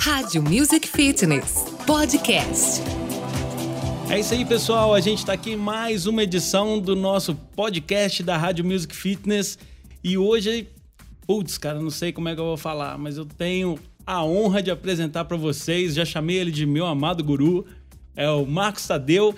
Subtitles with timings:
[0.00, 2.82] Rádio Music Fitness Podcast.
[4.10, 4.92] É isso aí, pessoal.
[4.92, 9.58] A gente está aqui em mais uma edição do nosso podcast da Rádio Music Fitness.
[10.02, 10.68] E hoje,
[11.26, 14.62] putz, cara, não sei como é que eu vou falar, mas eu tenho a honra
[14.62, 15.94] de apresentar para vocês.
[15.94, 17.66] Já chamei ele de meu amado guru.
[18.16, 19.34] É o Marcos Tadeu.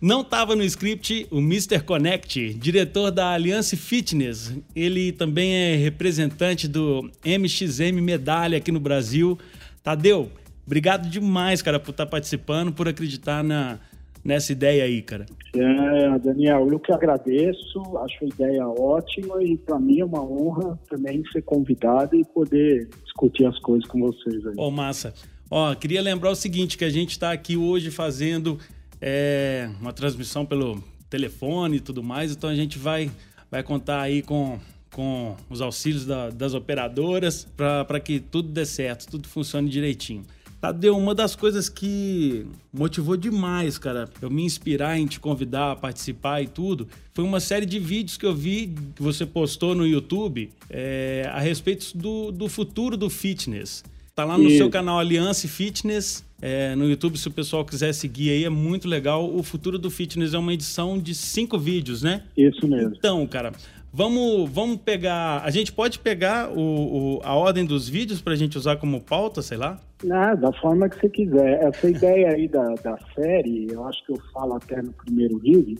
[0.00, 1.80] Não estava no script o Mr.
[1.84, 4.56] Connect, diretor da Aliança Fitness.
[4.74, 9.38] Ele também é representante do MXM Medalha aqui no Brasil.
[9.82, 10.30] Tadeu,
[10.66, 13.78] obrigado demais, cara, por estar tá participando, por acreditar na,
[14.24, 15.26] nessa ideia aí, cara.
[15.54, 20.80] É, Daniel, eu que agradeço, acho a ideia ótima e para mim é uma honra
[20.88, 24.54] também ser convidado e poder discutir as coisas com vocês aí.
[24.56, 25.12] Ô, oh, massa.
[25.50, 28.58] Ó, queria lembrar o seguinte, que a gente está aqui hoje fazendo
[29.00, 33.10] é, uma transmissão pelo telefone e tudo mais, então a gente vai,
[33.50, 34.58] vai contar aí com,
[34.90, 40.24] com os auxílios da, das operadoras para que tudo dê certo, tudo funcione direitinho.
[40.60, 45.76] Tadeu, uma das coisas que motivou demais, cara, eu me inspirar em te convidar a
[45.76, 49.86] participar e tudo, foi uma série de vídeos que eu vi que você postou no
[49.86, 53.82] YouTube é, a respeito do, do futuro do fitness.
[54.14, 54.58] Tá lá no Isso.
[54.58, 58.88] seu canal Aliança Fitness é, no YouTube, se o pessoal quiser seguir aí, é muito
[58.88, 59.28] legal.
[59.28, 62.22] O Futuro do Fitness é uma edição de cinco vídeos, né?
[62.36, 62.94] Isso mesmo.
[62.96, 63.52] Então, cara,
[63.92, 65.42] vamos, vamos pegar.
[65.44, 69.00] A gente pode pegar o, o a ordem dos vídeos para a gente usar como
[69.00, 69.78] pauta, sei lá?
[70.10, 71.62] Ah, da forma que você quiser.
[71.62, 75.76] Essa ideia aí da, da série, eu acho que eu falo até no primeiro vídeo,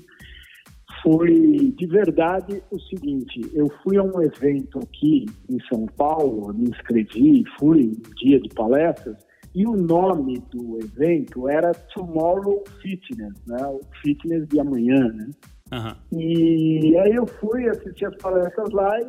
[1.03, 6.69] foi de verdade o seguinte: eu fui a um evento aqui em São Paulo, me
[6.69, 13.67] inscrevi, fui um dia de palestras e o nome do evento era Tomorrow Fitness, né?
[13.67, 15.31] O fitness de amanhã, né?
[15.73, 16.19] Uhum.
[16.19, 19.09] E aí eu fui assistir as palestras lá e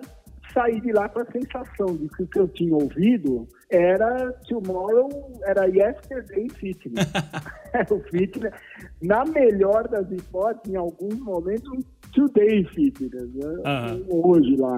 [0.53, 5.09] saí de lá com a sensação de que o que eu tinha ouvido era Tomorrow,
[5.45, 7.11] era Yesterday Fitness.
[7.89, 8.53] o fitness,
[9.01, 14.03] na melhor das hipóteses, em alguns momentos, Today Fitness, né?
[14.09, 14.31] Uhum.
[14.31, 14.77] Hoje lá.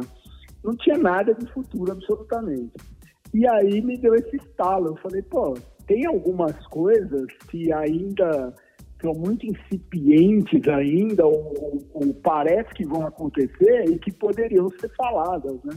[0.64, 2.72] Não tinha nada de futuro, absolutamente.
[3.34, 4.90] E aí me deu esse estalo.
[4.90, 5.54] Eu falei, pô,
[5.88, 8.54] tem algumas coisas que ainda
[9.02, 15.62] são muito incipientes ainda, ou, ou, parece que vão acontecer e que poderiam ser faladas,
[15.64, 15.74] né?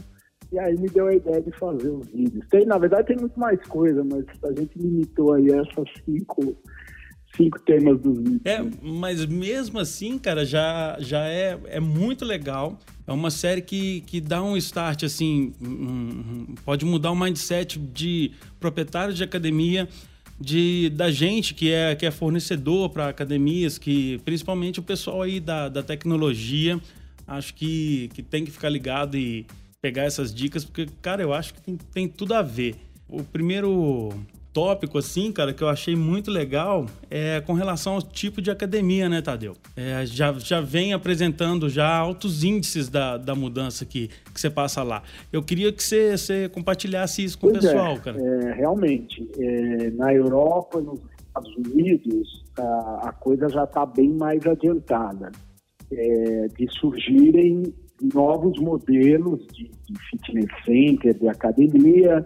[0.49, 2.47] E aí me deu a ideia de fazer os vídeos.
[2.49, 6.55] Tem, na verdade, tem muito mais coisa, mas a gente limitou aí essas cinco
[7.37, 8.41] cinco temas dos vídeos.
[8.43, 12.77] É, mas mesmo assim, cara, já, já é, é muito legal.
[13.05, 15.53] É uma série que, que dá um start, assim,
[16.65, 19.87] pode mudar o mindset de proprietários de academia,
[20.39, 25.39] de, da gente que é, que é fornecedor para academias, que principalmente o pessoal aí
[25.39, 26.79] da, da tecnologia,
[27.25, 29.45] acho que, que tem que ficar ligado e
[29.81, 32.75] pegar essas dicas, porque, cara, eu acho que tem, tem tudo a ver.
[33.07, 34.13] O primeiro
[34.57, 39.07] tópico, assim, cara, que eu achei muito legal é com relação ao tipo de academia,
[39.07, 39.53] né, Tadeu?
[39.75, 44.81] É, já, já vem apresentando já altos índices da, da mudança que, que você passa
[44.81, 45.03] lá.
[45.31, 48.17] Eu queria que você, você compartilhasse isso com pois o pessoal, é, cara.
[48.19, 54.43] É, realmente, é, na Europa, nos Estados Unidos, a, a coisa já está bem mais
[54.43, 55.31] adiantada.
[55.91, 57.61] É, de surgirem
[58.11, 62.25] novos modelos de, de fitness center, de academia,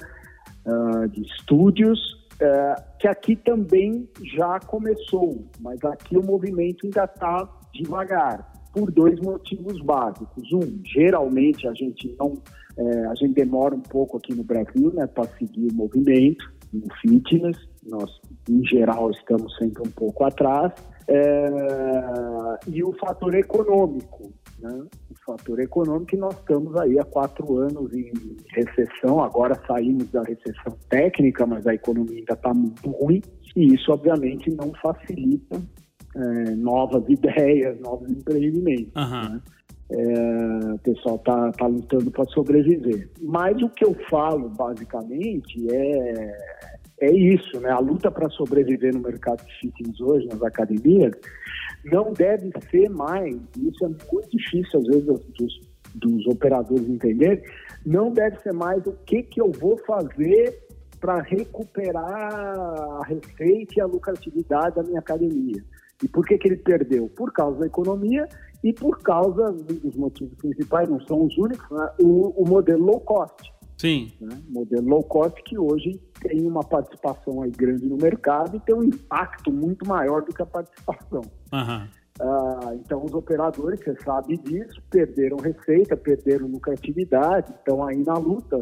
[0.65, 7.47] uh, de estúdios, é, que aqui também já começou, mas aqui o movimento ainda está
[7.73, 10.51] devagar, por dois motivos básicos.
[10.51, 12.33] Um, geralmente a gente não,
[12.77, 16.87] é, a gente demora um pouco aqui no Brasil, né, para seguir o movimento no
[17.01, 17.57] fitness.
[17.85, 18.09] Nós,
[18.49, 20.73] em geral, estamos sempre um pouco atrás.
[21.07, 21.45] É,
[22.67, 24.83] e o fator econômico, né?
[25.25, 28.11] Fator econômico e nós estamos aí há quatro anos em
[28.49, 33.21] recessão, agora saímos da recessão técnica, mas a economia ainda está muito ruim
[33.55, 35.61] e isso obviamente não facilita
[36.15, 38.93] é, novas ideias, novos empreendimentos.
[38.95, 39.33] Uhum.
[39.33, 39.41] Né?
[39.93, 43.09] É, o pessoal está tá lutando para sobreviver.
[43.21, 46.37] Mas o que eu falo basicamente é,
[47.01, 47.71] é isso, né?
[47.71, 51.11] A luta para sobreviver no mercado de fitness hoje, nas academias,
[51.85, 55.61] não deve ser mais, isso é muito difícil às vezes dos,
[55.95, 57.43] dos operadores entenderem,
[57.85, 60.59] não deve ser mais o que, que eu vou fazer
[60.99, 65.63] para recuperar a receita e a lucratividade da minha academia.
[66.03, 67.09] E por que, que ele perdeu?
[67.09, 68.27] Por causa da economia
[68.63, 71.89] e por causa dos motivos principais, não são os únicos, né?
[71.99, 73.51] o, o modelo low cost.
[73.81, 74.11] Sim.
[74.21, 74.39] Né?
[74.47, 78.83] Modelo low cost que hoje tem uma participação aí grande no mercado e tem um
[78.83, 81.21] impacto muito maior do que a participação.
[81.51, 81.87] Uhum.
[82.19, 88.59] Uh, então, os operadores, você sabe disso, perderam receita, perderam lucratividade, estão aí na luta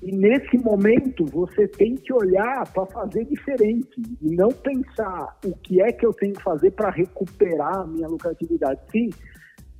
[0.00, 5.82] E nesse momento você tem que olhar para fazer diferente e não pensar o que
[5.82, 8.80] é que eu tenho que fazer para recuperar a minha lucratividade.
[8.92, 9.10] Sim,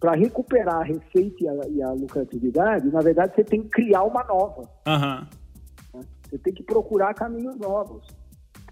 [0.02, 4.02] para recuperar a receita e a, e a, lucratividade, na verdade você tem que criar
[4.02, 4.68] uma nova.
[4.84, 6.02] Uhum.
[6.24, 8.04] Você tem que procurar caminhos novos.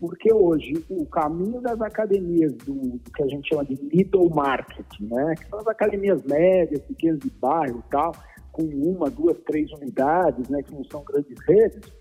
[0.00, 4.86] Porque hoje o caminho das academias do, do, que a gente chama de middle market,
[4.98, 8.12] né, que são as academias médias, pequenas de bairro e tal,
[8.50, 11.92] com uma, duas, três unidades, né, que não são grandes redes,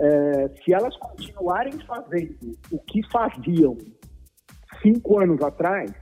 [0.00, 3.78] é, se elas continuarem fazendo o que faziam
[4.82, 5.92] cinco anos atrás,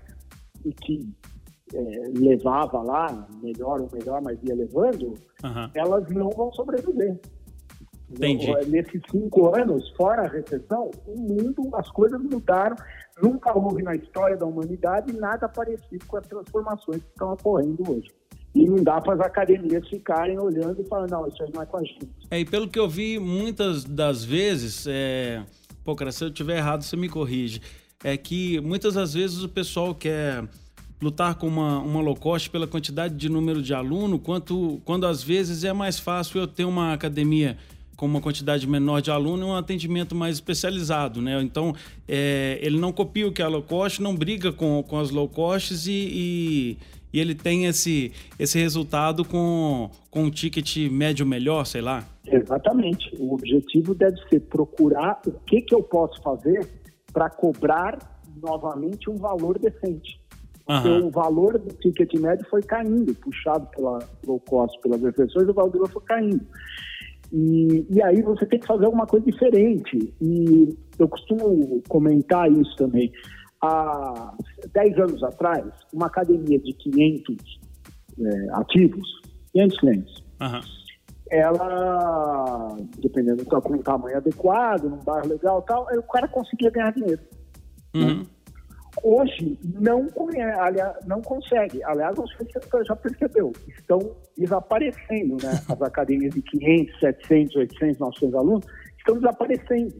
[0.64, 1.08] e que
[1.74, 5.70] é, levava lá, melhor ou melhor, mas ia levando, uhum.
[5.74, 7.18] elas não vão sobreviver.
[8.10, 8.50] Entendi.
[8.66, 12.74] Nesses cinco anos, fora a recessão, o mundo, as coisas mudaram.
[13.22, 18.08] Nunca houve na história da humanidade nada parecido com as transformações que estão ocorrendo hoje.
[18.52, 21.66] E não dá para as academias ficarem olhando e falando, não, isso aí não é
[21.66, 22.08] com a gente.
[22.30, 25.44] É, e pelo que eu vi, muitas das vezes, é...
[25.84, 27.60] pô, cara, se eu estiver errado, você me corrige.
[28.02, 30.42] É que muitas das vezes o pessoal quer
[31.00, 35.22] lutar com uma, uma low cost pela quantidade de número de aluno, quanto, quando às
[35.22, 37.56] vezes é mais fácil eu ter uma academia
[37.96, 41.40] com uma quantidade menor de aluno e um atendimento mais especializado, né?
[41.42, 41.74] Então,
[42.08, 45.28] é, ele não copia o que é low cost, não briga com, com as low
[45.28, 46.78] costs e, e,
[47.12, 52.06] e ele tem esse, esse resultado com, com um ticket médio melhor, sei lá.
[52.26, 53.14] Exatamente.
[53.18, 56.66] O objetivo deve ser procurar o que, que eu posso fazer
[57.12, 57.98] para cobrar
[58.42, 60.19] novamente um valor decente.
[60.70, 61.08] Uhum.
[61.08, 65.88] o valor do ticket médio foi caindo, puxado pela low cost, pelas refeições, o valor
[65.88, 66.46] foi caindo.
[67.32, 70.14] E, e aí você tem que fazer alguma coisa diferente.
[70.20, 73.10] E eu costumo comentar isso também.
[73.60, 74.32] Há
[74.72, 77.36] 10 anos atrás, uma academia de 500
[78.20, 79.08] é, ativos,
[79.52, 80.60] 500 clientes, uhum.
[81.30, 87.22] ela, dependendo do tamanho adequado, num bairro legal tal, o cara conseguia ganhar dinheiro.
[87.94, 88.18] Uhum.
[88.20, 88.26] Né?
[89.02, 90.06] Hoje não,
[90.58, 91.82] aliás, não consegue.
[91.84, 93.98] Aliás, você já percebeu, estão
[94.36, 95.52] desaparecendo, né?
[95.68, 98.66] As academias de 500, 700, 800, 900 alunos
[98.98, 99.94] estão desaparecendo.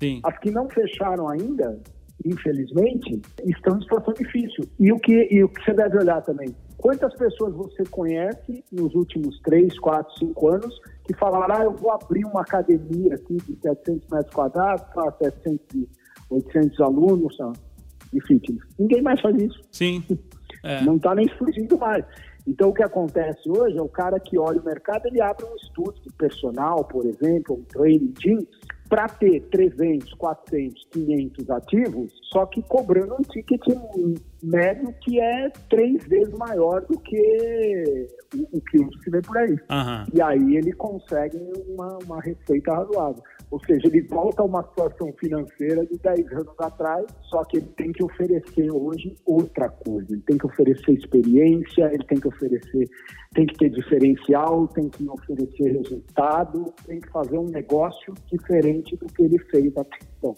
[0.00, 0.20] Sim.
[0.24, 1.80] As que não fecharam ainda,
[2.24, 4.64] infelizmente, estão em situação difícil.
[4.78, 8.94] E o que, e o que você deve olhar também, quantas pessoas você conhece nos
[8.94, 13.58] últimos 3, 4, 5 anos que falaram, ah, eu vou abrir uma academia aqui de
[13.62, 15.88] 700 metros quadrados para 700,
[16.30, 17.36] 800 alunos,
[18.14, 18.62] de fitness.
[18.78, 19.60] Ninguém mais faz isso.
[19.70, 20.02] Sim.
[20.62, 20.82] É.
[20.82, 22.06] Não está nem surgindo mais.
[22.46, 25.56] Então, o que acontece hoje é o cara que olha o mercado, ele abre um
[25.56, 28.46] estudo de personal, por exemplo, um training team,
[28.88, 33.60] para ter 300, 400, 500 ativos, só que cobrando um ticket
[34.42, 39.50] médio que é três vezes maior do que o, o que se vê por aí.
[39.50, 40.06] Uhum.
[40.12, 41.38] E aí ele consegue
[41.68, 43.22] uma, uma receita razoável.
[43.54, 47.68] Ou seja, ele volta a uma situação financeira de 10 anos atrás, só que ele
[47.76, 50.12] tem que oferecer hoje outra coisa.
[50.12, 52.90] Ele tem que oferecer experiência, ele tem que oferecer,
[53.32, 59.06] tem que ter diferencial, tem que oferecer resultado, tem que fazer um negócio diferente do
[59.06, 60.34] que ele fez até então.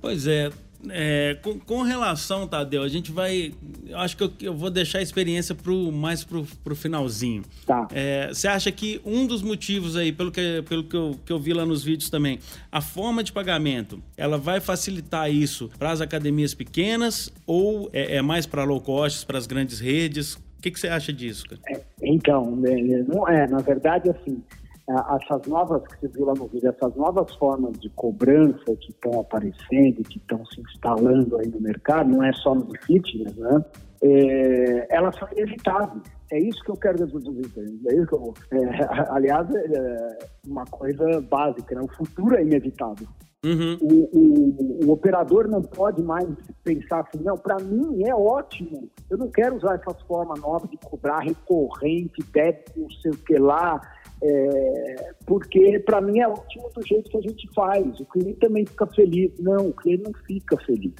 [0.00, 0.50] Pois é,
[0.90, 3.52] é, com, com, relação, Tadeu, a gente vai.
[3.94, 7.42] Acho que eu, eu vou deixar a experiência pro, mais pro, pro finalzinho.
[7.64, 7.88] Tá.
[7.92, 11.38] É, você acha que um dos motivos aí, pelo, que, pelo que, eu, que eu
[11.38, 12.38] vi lá nos vídeos também,
[12.70, 18.22] a forma de pagamento, ela vai facilitar isso para as academias pequenas ou é, é
[18.22, 20.34] mais para low cost, para as grandes redes?
[20.34, 21.60] O que, que você acha disso, cara?
[21.68, 24.42] É, então, é, não é, na verdade, assim,
[24.88, 29.20] essas novas, que você viu lá no vídeo, essas novas formas de cobrança que estão
[29.20, 33.64] aparecendo, que estão se instalando aí no mercado, não é só no fitness, né?
[34.02, 36.02] É, elas são inevitáveis.
[36.30, 37.50] É isso que eu quero deduzir.
[37.88, 41.80] É isso que eu, é, aliás, é uma coisa básica, né?
[41.82, 43.08] o futuro é inevitável.
[43.44, 43.78] Uhum.
[43.80, 46.26] O, o, o, operador não pode mais
[46.64, 50.76] pensar assim, não, para mim é ótimo, eu não quero usar essa forma nova de
[50.78, 53.80] cobrar recorrente, débito, não sei o que lá,
[54.22, 58.00] é, porque para mim é ótimo do jeito que a gente faz.
[58.00, 59.32] O cliente também fica feliz.
[59.38, 60.94] Não, o cliente não fica feliz.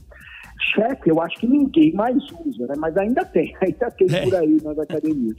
[0.75, 2.75] Cheque, eu acho que ninguém mais usa, né?
[2.79, 4.25] mas ainda tem, ainda tem é.
[4.25, 5.37] por aí nas academias.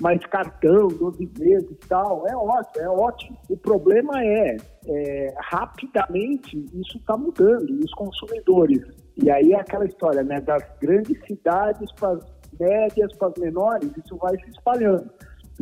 [0.00, 3.38] Mas cartão, 12 vezes e tal, é ótimo, é ótimo.
[3.50, 4.56] O problema é,
[4.86, 8.82] é rapidamente isso está mudando, e os consumidores.
[9.22, 10.40] E aí é aquela história, né?
[10.40, 12.24] Das grandes cidades para as
[12.58, 15.10] médias, para as menores, isso vai se espalhando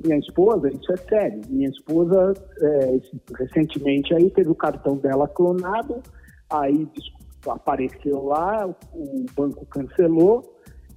[0.03, 1.41] minha esposa, isso é sério.
[1.49, 3.01] Minha esposa, é,
[3.39, 6.03] recentemente aí, teve o cartão dela clonado,
[6.51, 6.89] aí
[7.47, 10.43] apareceu lá, o banco cancelou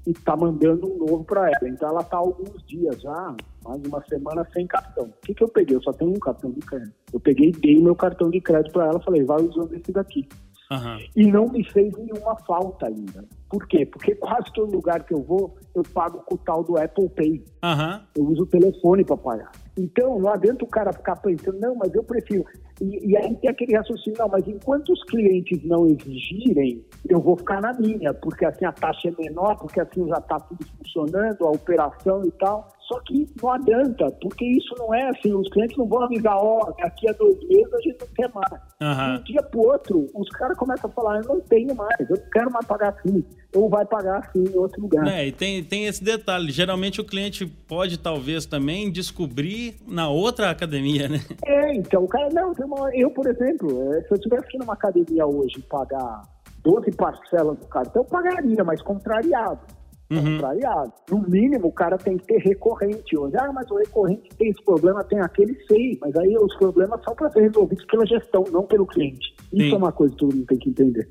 [0.06, 1.70] e está mandando um novo para ela.
[1.70, 3.36] Então ela está alguns dias já,
[3.66, 5.06] mais uma semana sem cartão.
[5.06, 5.76] O que, que eu peguei?
[5.76, 6.94] Eu só tenho um cartão de crédito.
[7.12, 10.28] Eu peguei e dei meu cartão de crédito para ela, falei, vai usando esse daqui.
[10.72, 11.00] Uhum.
[11.16, 13.24] E não me fez nenhuma falta ainda.
[13.50, 13.86] Por quê?
[13.86, 17.44] Porque quase todo lugar que eu vou, eu pago com o tal do Apple Pay.
[17.64, 18.02] Uhum.
[18.16, 19.52] Eu uso o telefone para pagar.
[19.78, 22.44] Então, não adianta o cara ficar pensando, não, mas eu prefiro.
[22.82, 27.38] E, e, aí tem aquele raciocínio, não, mas enquanto os clientes não exigirem, eu vou
[27.38, 31.46] ficar na minha, porque assim a taxa é menor, porque assim já está tudo funcionando,
[31.46, 32.68] a operação e tal.
[32.88, 36.62] Só que não adianta, porque isso não é assim, os clientes não vão avisar, ó,
[36.64, 38.52] oh, daqui a dois meses a gente não quer mais.
[38.82, 39.14] Uhum.
[39.16, 42.18] De um dia pro outro, os caras começam a falar, eu não tenho mais, eu
[42.32, 45.06] quero mais pagar assim, ou vai pagar assim em outro lugar.
[45.06, 50.50] É, e tem, tem esse detalhe, geralmente o cliente pode talvez também descobrir na outra
[50.50, 51.20] academia, né?
[51.46, 52.54] É, então o cara, não,
[52.94, 56.22] eu, por exemplo, é, se eu tivesse que ir numa academia hoje pagar
[56.64, 59.60] 12 parcelas do cartão, eu pagaria, mas contrariado.
[60.10, 60.38] Uhum.
[60.38, 60.94] Contrariado.
[61.12, 63.36] No mínimo, o cara tem que ter recorrente hoje.
[63.38, 65.98] Ah, mas o recorrente tem esse problema, tem aquele, sei.
[66.02, 69.36] Mas aí os problemas são para ser resolvidos pela gestão, não pelo cliente.
[69.52, 69.74] Isso Sim.
[69.74, 71.10] é uma coisa que todo mundo tem que entender.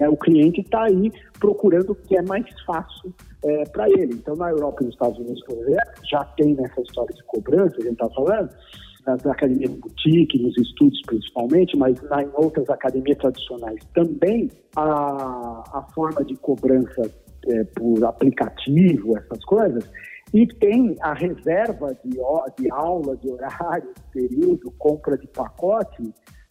[0.00, 3.14] É, o cliente está aí procurando o que é mais fácil
[3.44, 4.14] é, para ele.
[4.14, 7.76] Então, na Europa e nos Estados Unidos, por exemplo, já tem nessa história de cobrança,
[7.78, 8.50] a gente está falando,
[9.06, 15.62] nas academias de boutique, nos estudos principalmente, mas na, em outras academias tradicionais também, a,
[15.78, 17.02] a forma de cobrança
[17.48, 19.88] é, por aplicativo, essas coisas,
[20.32, 26.02] e tem a reserva de, de aula, de horário, de período, compra de pacote,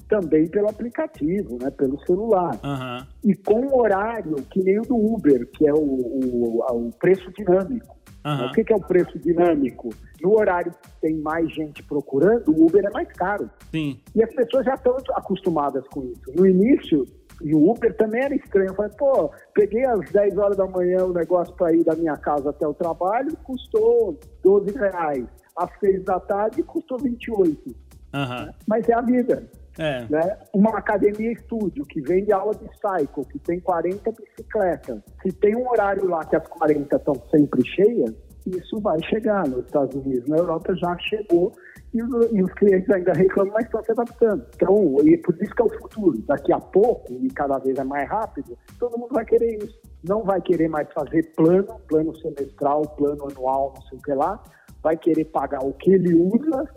[0.07, 2.59] também pelo aplicativo, né, pelo celular.
[2.63, 3.07] Uhum.
[3.25, 7.97] E com horário que nem o do Uber, que é o, o, o preço dinâmico.
[8.25, 8.45] Uhum.
[8.45, 9.89] O que, que, é o preço dinâmico?
[10.21, 13.49] No horário que tem mais gente procurando, o Uber é mais caro.
[13.69, 13.99] Sim.
[14.15, 16.31] E as pessoas já estão acostumadas com isso.
[16.33, 17.05] No início,
[17.43, 18.69] e o Uber também era estranho.
[18.69, 22.15] Eu falei, pô, peguei às 10 horas da manhã o negócio para ir da minha
[22.15, 25.25] casa até o trabalho, custou 12 reais.
[25.55, 27.69] Às 6 da tarde, custou 28.
[27.69, 28.53] Uhum.
[28.65, 29.43] Mas é a vida.
[29.77, 30.05] É.
[30.09, 30.37] Né?
[30.53, 35.01] Uma academia estúdio que vende aula de cycle, que tem 40 bicicletas.
[35.21, 38.13] Se tem um horário lá que as 40 estão sempre cheias,
[38.45, 40.27] isso vai chegar nos Estados Unidos.
[40.29, 41.51] Na Europa já chegou
[41.93, 44.45] e os, e os clientes ainda reclamam, mas estão se adaptando.
[44.55, 46.23] Então, e por isso que é o futuro.
[46.27, 49.79] Daqui a pouco, e cada vez é mais rápido, todo mundo vai querer isso.
[50.03, 54.43] Não vai querer mais fazer plano, plano semestral, plano anual, não sei o que lá.
[54.81, 56.67] Vai querer pagar o que ele usa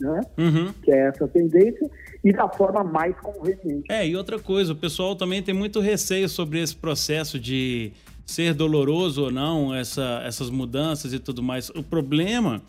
[0.00, 0.20] né?
[0.38, 0.72] Uhum.
[0.82, 1.88] Que é essa tendência,
[2.24, 3.84] e da forma mais conveniente.
[3.90, 7.92] É, e outra coisa, o pessoal também tem muito receio sobre esse processo de
[8.24, 11.68] ser doloroso ou não, essa, essas mudanças e tudo mais.
[11.70, 12.62] O problema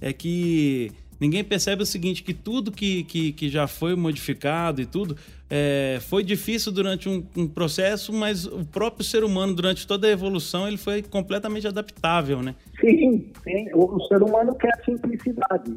[0.00, 0.90] é que
[1.22, 5.16] ninguém percebe o seguinte, que tudo que, que, que já foi modificado e tudo
[5.48, 10.10] é, foi difícil durante um, um, processo, mas o próprio ser humano, durante toda a
[10.10, 12.56] evolução, ele foi completamente adaptável, né?
[12.80, 13.68] Sim, sim.
[13.72, 15.70] O, o ser humano quer simplicidade.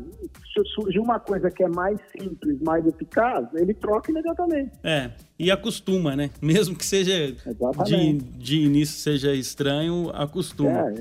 [0.51, 4.71] Se surgir uma coisa que é mais simples, mais eficaz, ele troca imediatamente.
[4.83, 6.31] É, e acostuma, né?
[6.41, 7.35] Mesmo que seja
[7.85, 10.89] de, de início seja estranho, acostuma.
[10.89, 10.93] É,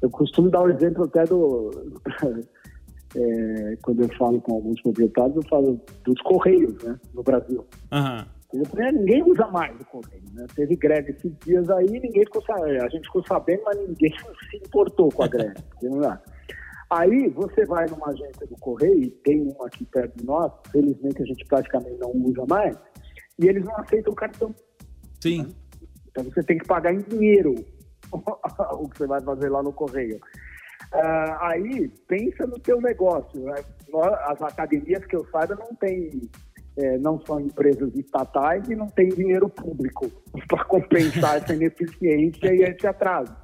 [0.00, 1.70] eu costumo dar o exemplo até do
[3.16, 7.64] é, quando eu falo com alguns proprietários, eu falo dos Correios, né, no Brasil.
[7.92, 8.24] Uhum.
[8.92, 10.46] Ninguém usa mais o correio, né?
[10.54, 12.84] Teve greve esses dias aí, ninguém ficou sabendo.
[12.84, 14.10] A gente ficou sabendo, mas ninguém
[14.50, 15.54] se importou com a greve.
[16.90, 21.26] aí você vai numa agência do correio, tem uma aqui perto de nós, felizmente a
[21.26, 22.76] gente praticamente não usa mais,
[23.40, 24.54] e eles não aceitam o cartão.
[25.20, 25.42] Sim.
[25.42, 25.48] Né?
[26.10, 27.54] Então você tem que pagar em dinheiro
[28.12, 30.20] o que você vai fazer lá no correio.
[30.94, 33.40] Uh, aí, pensa no teu negócio.
[33.40, 33.54] Né?
[34.26, 36.22] As academias que eu saiba não tem,
[36.76, 40.08] é, não são empresas estatais e não tem dinheiro público
[40.46, 43.34] para compensar essa ineficiência e esse atraso.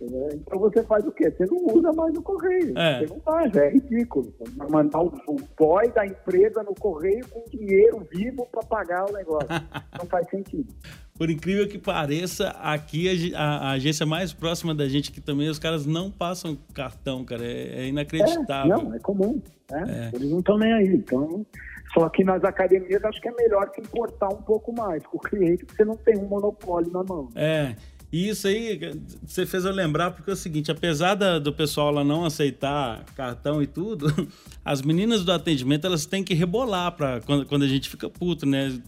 [0.00, 0.28] Né?
[0.34, 1.30] Então você faz o quê?
[1.30, 2.76] Você não usa mais o correio.
[2.76, 2.98] É.
[2.98, 4.32] Você não faz, é ridículo.
[4.70, 9.48] Mandar o, o boy da empresa no correio com dinheiro vivo para pagar o negócio.
[9.98, 10.72] não faz sentido.
[11.16, 15.48] Por incrível que pareça, aqui a, a, a, agência mais próxima da gente, que também
[15.48, 17.42] os caras não passam cartão, cara.
[17.42, 18.72] É, é inacreditável.
[18.72, 19.40] É, não, é comum.
[19.70, 20.10] Né?
[20.12, 20.16] É.
[20.16, 20.88] Eles não estão nem aí.
[20.88, 21.46] Então,
[21.94, 25.20] só que nas academias acho que é melhor que importar um pouco mais com o
[25.20, 27.30] cliente, porque você não tem um monopólio na mão.
[27.34, 27.74] É.
[28.16, 28.80] E isso aí,
[29.26, 33.04] você fez eu lembrar, porque é o seguinte, apesar da, do pessoal lá não aceitar
[33.14, 34.06] cartão e tudo,
[34.64, 38.46] as meninas do atendimento, elas têm que rebolar pra, quando, quando a gente fica puto,
[38.46, 38.80] né?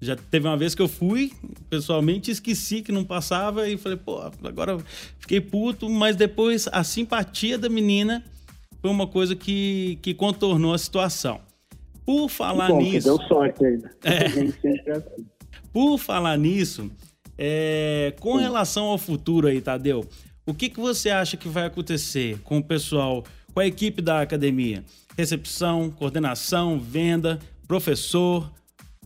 [0.00, 1.30] Já teve uma vez que eu fui,
[1.68, 4.78] pessoalmente, esqueci que não passava e falei, pô, agora
[5.18, 8.24] fiquei puto, mas depois a simpatia da menina
[8.80, 11.38] foi uma coisa que, que contornou a situação.
[12.06, 13.08] Por falar Bom, nisso.
[13.08, 13.90] Deu sorte ainda.
[14.02, 14.24] É,
[14.96, 15.26] assim.
[15.70, 16.90] por falar nisso,
[17.42, 20.06] é, com relação ao futuro aí, Tadeu,
[20.44, 24.20] o que, que você acha que vai acontecer com o pessoal com a equipe da
[24.20, 24.84] academia?
[25.16, 28.52] Recepção, coordenação, venda, professor.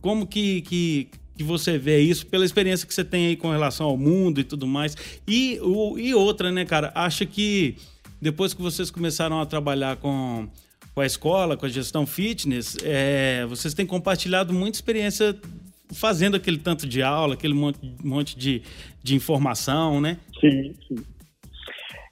[0.01, 3.85] Como que, que, que você vê isso pela experiência que você tem aí com relação
[3.87, 4.97] ao mundo e tudo mais?
[5.25, 6.91] E, o, e outra, né, cara?
[6.93, 7.77] Acha que
[8.21, 10.49] depois que vocês começaram a trabalhar com,
[10.93, 15.39] com a escola, com a gestão fitness, é, vocês têm compartilhado muita experiência
[15.93, 18.61] fazendo aquele tanto de aula, aquele monte, monte de,
[19.03, 20.17] de informação, né?
[20.39, 20.95] Sim, sim.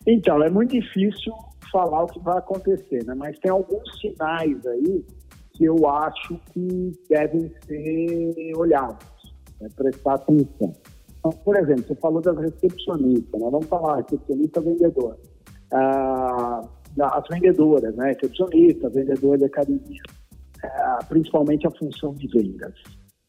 [0.05, 1.33] Então, é muito difícil
[1.71, 3.15] falar o que vai acontecer, né?
[3.15, 5.03] Mas tem alguns sinais aí
[5.53, 9.05] que eu acho que devem ser olhados,
[9.61, 9.67] né?
[9.75, 10.73] prestar atenção.
[11.19, 13.49] Então, por exemplo, você falou das recepcionistas, né?
[13.49, 15.17] vamos falar recepcionista vendedor.
[15.71, 16.61] Ah,
[16.99, 18.09] as vendedoras, né?
[18.09, 20.01] recepcionista, vendedora de academia,
[20.63, 22.73] ah, principalmente a função de vendas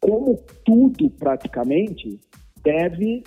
[0.04, 2.20] como tudo praticamente
[2.62, 3.22] deve,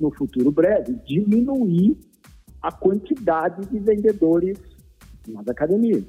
[0.00, 1.96] no futuro breve, diminuir
[2.60, 4.58] a quantidade de vendedores
[5.28, 6.02] nas academias.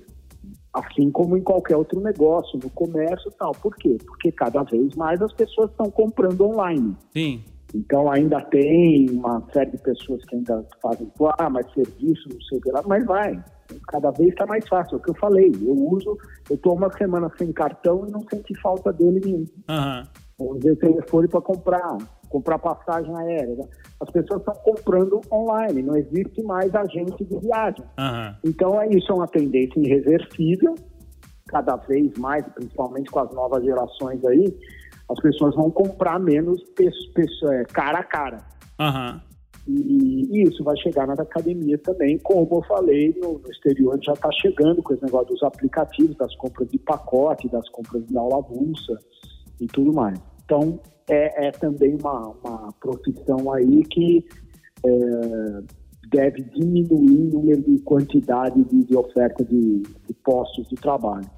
[0.74, 3.51] Assim como em qualquer outro negócio, no comércio e tal.
[3.51, 3.95] Por quê?
[4.03, 6.97] Porque cada vez mais as pessoas estão comprando online.
[7.13, 7.43] Sim.
[7.77, 12.57] Então ainda tem uma série de pessoas que ainda fazem, ah, mas serviço, não sei
[12.57, 13.43] o que lá, mas vai
[13.88, 14.96] cada vez está mais fácil.
[14.96, 16.17] É o que eu falei, eu uso,
[16.50, 19.46] eu estou uma semana sem cartão e não senti falta dele nenhum.
[19.69, 20.03] Uhum.
[20.38, 21.98] Vou ver telefone para comprar,
[22.29, 23.55] comprar passagem aérea.
[23.55, 23.63] Né?
[24.00, 27.84] As pessoas estão comprando online, não existe mais agente de viagem.
[28.00, 28.36] Uhum.
[28.46, 30.75] Então, é isso é uma tendência irreversível,
[31.48, 34.53] cada vez mais, principalmente com as novas gerações aí,
[35.09, 38.37] as pessoas vão comprar menos é, cara a cara.
[38.79, 39.19] Uhum.
[39.67, 44.13] E, e, isso vai chegar nas academias também, como eu falei, no, no exterior já
[44.13, 48.37] está chegando com esse negócio dos aplicativos, das compras de pacote, das compras de aula
[48.37, 48.97] avulsa
[49.59, 50.17] e tudo mais.
[50.45, 54.25] Então, é, é também uma, uma profissão aí que
[54.85, 55.61] é,
[56.09, 61.29] deve diminuir o número de quantidade de, de oferta de, de, postos de trabalho.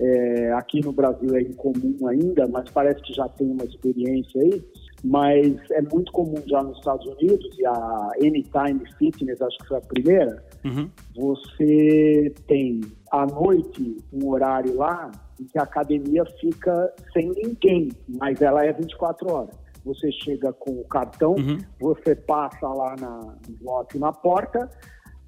[0.00, 4.64] É, aqui no Brasil é incomum ainda, mas parece que já tem uma experiência aí
[5.04, 9.78] mas é muito comum já nos Estados Unidos, e a Anytime Fitness, acho que foi
[9.78, 10.90] a primeira, uhum.
[11.14, 12.80] você tem
[13.10, 18.72] à noite um horário lá em que a academia fica sem ninguém, mas ela é
[18.72, 19.54] 24 horas.
[19.84, 21.58] Você chega com o cartão, uhum.
[21.80, 24.68] você passa lá na, no na porta,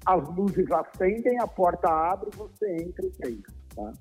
[0.05, 3.43] as luzes acendem, a porta abre, você entra e treina.
[3.75, 3.93] Tá?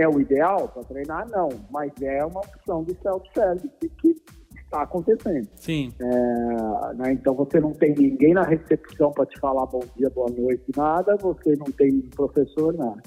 [0.00, 1.28] É o ideal para treinar?
[1.28, 3.68] Não, mas é uma opção de self-service
[4.00, 4.16] que
[4.64, 5.46] está acontecendo.
[5.56, 5.92] Sim.
[6.00, 10.30] É, né, então você não tem ninguém na recepção para te falar bom dia, boa
[10.30, 13.02] noite, nada, você não tem professor, nada.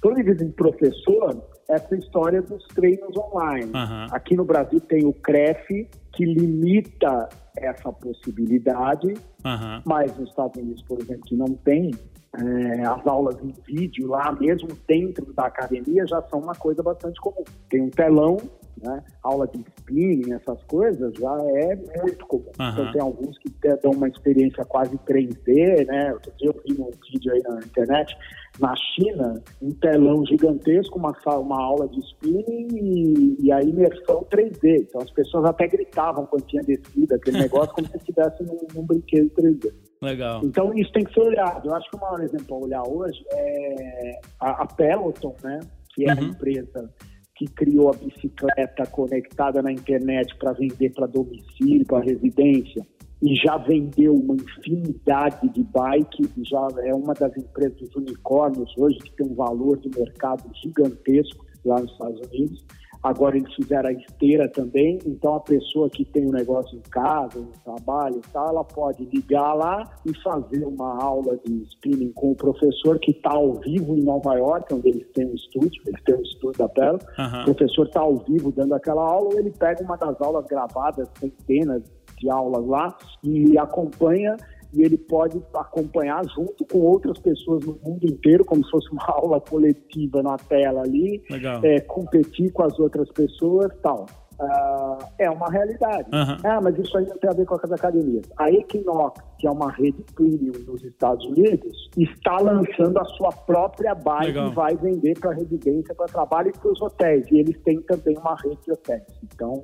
[0.00, 1.40] Quando eu digo professor,
[1.72, 3.72] essa história dos treinos online.
[3.72, 4.06] Uhum.
[4.10, 9.08] Aqui no Brasil tem o CREF, que limita essa possibilidade,
[9.44, 9.82] uhum.
[9.84, 11.90] mas nos Estados Unidos, por exemplo, que não tem,
[12.38, 17.20] é, as aulas em vídeo lá, mesmo dentro da academia, já são uma coisa bastante
[17.20, 17.44] comum.
[17.68, 18.36] Tem um telão,
[18.82, 19.02] né?
[19.22, 22.50] aula de spinning, essas coisas, já é muito comum.
[22.58, 22.68] Uhum.
[22.68, 23.50] Então tem alguns que
[23.82, 26.12] dão uma experiência quase 3D, né?
[26.12, 28.16] Outro dia eu vi um vídeo aí na internet,
[28.60, 34.82] na China, um telão gigantesco, uma, uma aula de spinning e, e a imersão 3D.
[34.82, 38.86] Então as pessoas até gritavam quando tinha descida aquele negócio, como se estivesse num, num
[38.86, 39.72] brinquedo 3D.
[40.02, 40.40] Legal.
[40.44, 41.68] Então isso tem que ser olhado.
[41.68, 45.60] Eu acho que o maior exemplo a olhar hoje é a, a Peloton, né?
[45.94, 46.18] Que é uhum.
[46.18, 46.90] a empresa
[47.34, 52.86] que criou a bicicleta conectada na internet para vender para domicílio, para residência,
[53.22, 59.12] e já vendeu uma infinidade de bikes, já é uma das empresas unicórnios hoje que
[59.12, 62.64] tem um valor de mercado gigantesco lá nos Estados Unidos.
[63.02, 67.40] Agora eles fizeram a esteira também, então a pessoa que tem um negócio em casa,
[67.40, 72.30] no trabalho e tal, ela pode ligar lá e fazer uma aula de spinning com
[72.30, 76.02] o professor que está ao vivo em Nova York, onde eles têm um estúdio, eles
[76.04, 76.98] têm um estúdio da tela.
[77.18, 77.40] Uhum.
[77.40, 81.08] O professor está ao vivo dando aquela aula, ou ele pega uma das aulas gravadas,
[81.18, 81.82] centenas
[82.20, 84.36] de aulas lá, e acompanha
[84.74, 89.04] e ele pode acompanhar junto com outras pessoas no mundo inteiro, como se fosse uma
[89.08, 91.22] aula coletiva na tela ali,
[91.62, 94.06] é, competir com as outras pessoas tal.
[94.40, 96.08] Uh, é uma realidade.
[96.12, 96.36] Uhum.
[96.42, 98.24] Ah, mas isso aí não tem a ver com as academias.
[98.38, 103.94] A Equinox, que é uma rede premium nos Estados Unidos, está lançando a sua própria
[103.94, 104.48] bike Legal.
[104.48, 107.24] e vai vender para residência, para trabalho e para os hotéis.
[107.30, 109.04] E eles têm também uma rede de hotéis.
[109.22, 109.62] Então,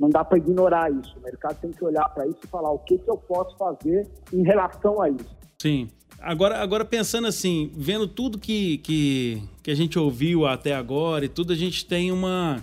[0.00, 1.14] não dá para ignorar isso.
[1.18, 4.08] O mercado tem que olhar para isso e falar o que, que eu posso fazer
[4.32, 5.36] em relação a isso.
[5.60, 5.88] Sim.
[6.18, 11.28] Agora, agora pensando assim, vendo tudo que, que, que a gente ouviu até agora e
[11.28, 12.62] tudo, a gente tem uma,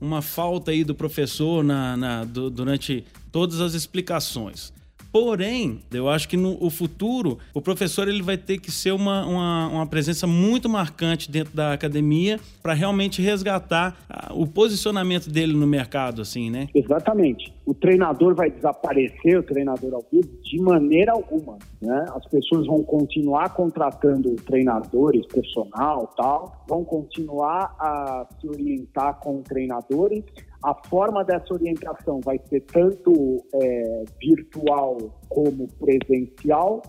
[0.00, 4.72] uma falta aí do professor na, na do, durante todas as explicações.
[5.10, 9.24] Porém, eu acho que no o futuro, o professor ele vai ter que ser uma,
[9.26, 15.54] uma, uma presença muito marcante dentro da academia para realmente resgatar ah, o posicionamento dele
[15.54, 16.68] no mercado, assim, né?
[16.74, 17.52] Exatamente.
[17.64, 21.58] O treinador vai desaparecer, o treinador ao vivo, de maneira alguma.
[21.80, 22.06] Né?
[22.14, 30.24] As pessoas vão continuar contratando treinadores, personal tal, vão continuar a se orientar com treinadores
[30.62, 36.82] a forma dessa orientação vai ser tanto é, virtual como presencial.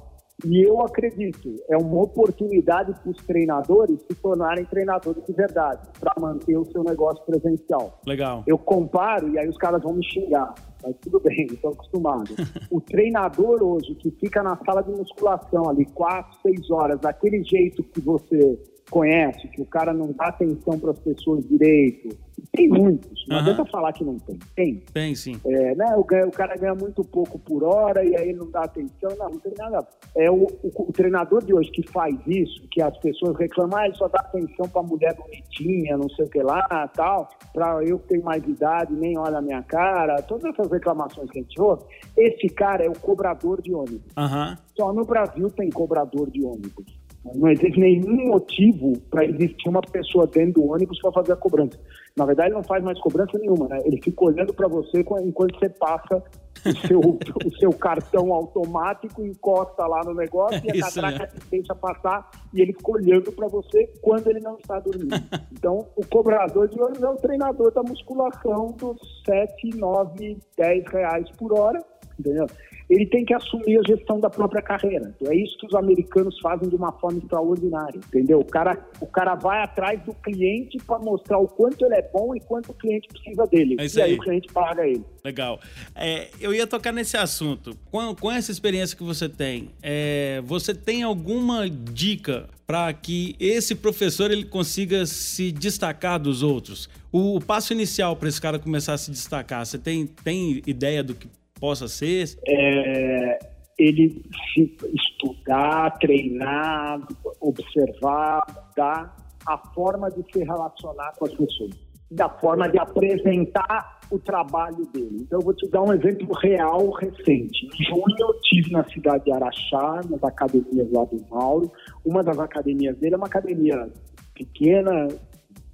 [0.45, 6.13] E eu acredito, é uma oportunidade para os treinadores se tornarem treinadores de verdade, para
[6.17, 7.99] manter o seu negócio presencial.
[8.08, 8.43] Legal.
[8.47, 12.34] Eu comparo e aí os caras vão me xingar, mas tudo bem, estou acostumado.
[12.71, 17.84] o treinador hoje que fica na sala de musculação ali quatro, seis horas, daquele jeito
[17.84, 18.58] que você
[18.89, 22.17] conhece, que o cara não dá atenção para as pessoas direito,
[22.52, 23.41] tem muitos, não uhum.
[23.43, 24.39] adianta falar que não tem.
[24.56, 24.84] Tem.
[24.93, 25.39] Tem, sim.
[25.45, 29.10] É, né, o, o, cara ganha muito pouco por hora e aí não dá atenção.
[29.17, 29.88] Não, não tem nada.
[30.15, 33.86] É o, o, o treinador de hoje que faz isso, que as pessoas reclamam, ah,
[33.86, 37.99] ele só dá atenção pra mulher bonitinha, não sei o que lá, tal, pra eu
[37.99, 41.62] que tenho mais idade, nem olha a minha cara, todas essas reclamações que a gente
[41.62, 41.84] ouve.
[42.17, 44.12] Esse cara é o cobrador de ônibus.
[44.17, 44.56] Uhum.
[44.78, 46.98] Só no Brasil tem cobrador de ônibus.
[47.36, 51.77] Não existe nenhum motivo para existir uma pessoa dentro do ônibus para fazer a cobrança.
[52.15, 53.82] Na verdade, ele não faz mais cobrança nenhuma, né?
[53.86, 56.23] Ele fica olhando para você enquanto você passa
[56.65, 56.99] o seu,
[57.45, 61.29] o seu cartão automático, encosta lá no negócio e a catraca é.
[61.51, 65.10] deixa passar e ele fica olhando para você quando ele não está dormindo.
[65.60, 71.29] Então, o cobrador de ônibus é o treinador da musculação dos 7, 9, 10 reais
[71.32, 71.84] por hora,
[72.19, 72.47] entendeu?
[72.89, 75.13] ele tem que assumir a gestão da própria carreira.
[75.15, 78.39] Então, é isso que os americanos fazem de uma forma extraordinária, entendeu?
[78.39, 82.36] O cara, o cara vai atrás do cliente para mostrar o quanto ele é bom
[82.36, 83.75] e quanto o cliente precisa dele.
[83.79, 85.05] É e aí, aí, o cliente paga ele.
[85.23, 85.60] Legal.
[85.95, 87.77] É, eu ia tocar nesse assunto.
[87.91, 93.75] Com, com essa experiência que você tem, é, você tem alguma dica para que esse
[93.75, 96.89] professor ele consiga se destacar dos outros?
[97.12, 101.03] O, o passo inicial para esse cara começar a se destacar, você tem, tem ideia
[101.03, 101.27] do que
[101.59, 102.37] possa ser?
[102.47, 103.39] É,
[103.77, 106.99] ele se estudar, treinar,
[107.39, 111.71] observar, mudar a forma de se relacionar com as pessoas,
[112.11, 115.19] da forma de apresentar o trabalho dele.
[115.21, 117.67] Então, eu vou te dar um exemplo real recente.
[117.67, 121.71] Em junho, eu estive na cidade de Araxá, nas academias lá do Mauro.
[122.03, 123.87] Uma das academias dele é uma academia
[124.33, 125.07] pequena,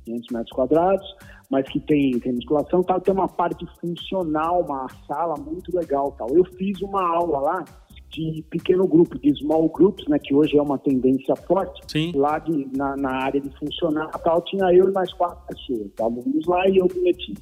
[0.06, 1.16] 500 metros quadrados,
[1.50, 6.30] mas que tem, tem musculação tal, tem uma parte funcional, uma sala muito legal tal.
[6.30, 7.66] Eu fiz uma aula lá
[8.10, 12.14] de pequeno grupo, de small groups, né, que hoje é uma tendência forte, Sim.
[12.16, 16.46] lá de, na, na área de funcional tal, tinha eu e mais quatro pessoas, alunos
[16.48, 17.34] lá e eu me meti.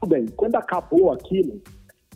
[0.00, 1.60] Tudo bem, quando acabou aquilo,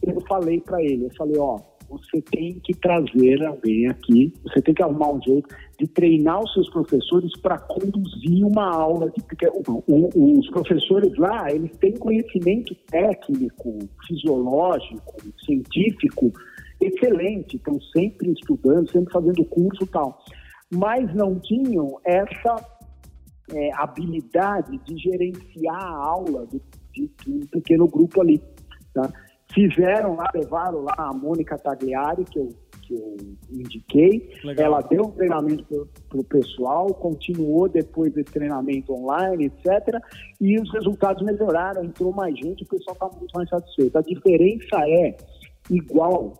[0.02, 4.74] eu falei para ele, eu falei, ó, você tem que trazer alguém aqui, você tem
[4.74, 5.48] que arrumar um jeito
[5.78, 9.10] de treinar os seus professores para conduzir uma aula.
[9.10, 16.32] De, porque o, o, os professores lá, eles têm conhecimento técnico, fisiológico, científico
[16.80, 20.18] excelente, estão sempre estudando, sempre fazendo curso e tal,
[20.70, 22.64] mas não tinham essa
[23.52, 26.60] é, habilidade de gerenciar a aula de,
[26.92, 28.40] de, de um pequeno grupo ali,
[28.94, 29.10] tá?
[29.52, 32.48] Fizeram lá, levaram lá a Mônica Tagliari, que eu,
[32.82, 33.16] que eu
[33.50, 34.30] indiquei.
[34.44, 34.66] Legal.
[34.66, 39.98] Ela deu um treinamento para o pessoal, continuou depois desse treinamento online, etc.
[40.40, 43.96] E os resultados melhoraram, entrou mais gente, o pessoal está muito mais satisfeito.
[43.96, 45.16] A diferença é
[45.70, 46.34] igual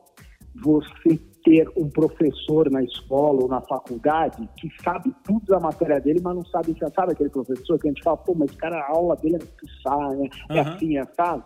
[0.62, 6.20] você ter um professor na escola ou na faculdade que sabe tudo da matéria dele,
[6.22, 9.16] mas não sabe, sabe aquele professor que a gente fala, pô, mas cara, a aula
[9.16, 10.28] dele é muito né?
[10.50, 10.68] É uhum.
[10.68, 11.44] assim, é sabe?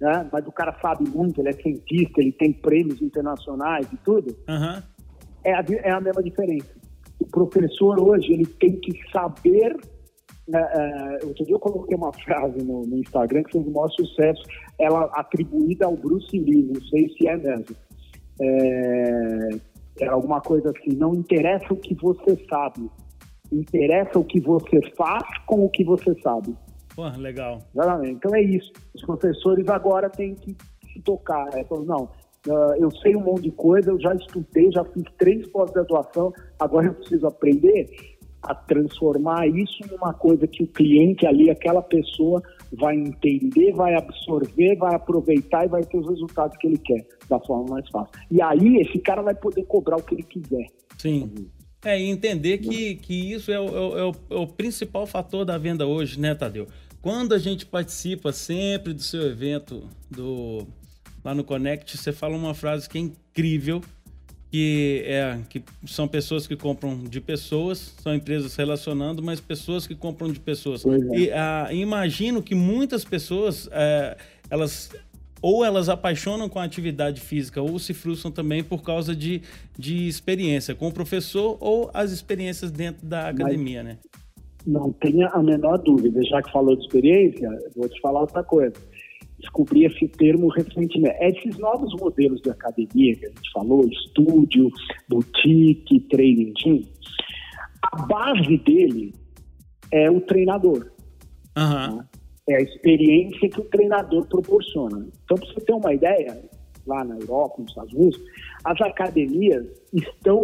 [0.00, 0.28] Né?
[0.32, 4.82] mas o cara sabe muito, ele é cientista, ele tem prêmios internacionais e tudo, uhum.
[5.44, 6.70] é, a, é a mesma diferença.
[7.20, 9.76] O professor hoje, ele tem que saber
[10.46, 13.88] né, uh, outro dia eu coloquei uma frase no, no, Instagram que fez o maior
[13.90, 14.42] sucesso,
[14.78, 17.76] ela atribuída ao Bruce Lee, não sei se é mesmo.
[18.40, 19.48] É,
[20.00, 22.90] é alguma coisa assim, não interessa o que você sabe,
[23.50, 26.54] interessa o que você faz com o que você sabe.
[26.94, 27.58] Pô, legal.
[27.74, 28.12] Exatamente.
[28.12, 28.72] Então é isso.
[28.94, 30.56] Os professores agora têm que
[30.92, 31.48] se tocar.
[31.54, 32.04] É, não,
[32.46, 36.86] uh, eu sei um monte de coisa, eu já estudei, já fiz três pós-graduação, agora
[36.86, 42.94] eu preciso aprender a transformar isso numa coisa que o cliente ali, aquela pessoa, vai
[42.94, 47.70] entender, vai absorver, vai aproveitar e vai ter os resultados que ele quer da forma
[47.70, 48.12] mais fácil.
[48.30, 50.66] E aí esse cara vai poder cobrar o que ele quiser.
[50.98, 51.32] Sim.
[51.84, 53.66] É, e entender que, que isso é o,
[53.98, 56.66] é, o, é o principal fator da venda hoje, né, Tadeu?
[57.04, 60.66] Quando a gente participa sempre do seu evento, do
[61.22, 63.82] lá no Connect, você fala uma frase que é incrível,
[64.50, 69.94] que é que são pessoas que compram de pessoas, são empresas relacionando, mas pessoas que
[69.94, 70.82] compram de pessoas.
[70.86, 71.18] É.
[71.18, 74.16] E ah, imagino que muitas pessoas é,
[74.48, 74.90] elas
[75.42, 79.42] ou elas apaixonam com a atividade física ou se frustram também por causa de,
[79.78, 83.98] de experiência com o professor ou as experiências dentro da academia, né?
[84.66, 86.20] Não tenha a menor dúvida.
[86.24, 88.74] Já que falou de experiência, vou te falar outra coisa.
[89.38, 91.16] Descobri esse termo recentemente.
[91.20, 94.70] Esses novos modelos de academia que a gente falou, estúdio,
[95.08, 96.82] boutique, training gym,
[97.92, 99.14] a base dele
[99.92, 100.90] é o treinador.
[101.56, 101.96] Aham.
[101.96, 102.04] Né?
[102.46, 105.08] É a experiência que o treinador proporciona.
[105.24, 106.42] Então, para você ter uma ideia,
[106.86, 108.20] lá na Europa, nos Estados Unidos,
[108.64, 110.42] as academias estão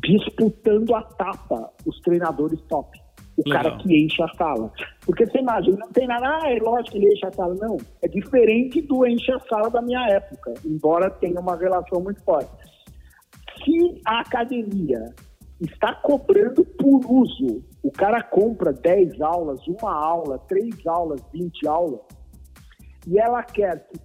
[0.00, 3.01] disputando a tapa os treinadores top.
[3.36, 3.62] O Legal.
[3.62, 4.70] cara que enche a sala.
[5.06, 7.54] Porque você imagina, não tem nada, ah, é lógico que ele enche a sala.
[7.54, 12.22] Não, é diferente do enche a sala da minha época, embora tenha uma relação muito
[12.22, 12.50] forte.
[13.64, 15.14] Se a academia
[15.60, 22.00] está cobrando por uso, o cara compra 10 aulas, uma aula, 3 aulas, 20 aulas,
[23.06, 23.98] e ela quer que